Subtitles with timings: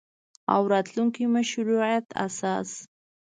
[0.53, 2.69] او راتلونکي مشروعیت اساس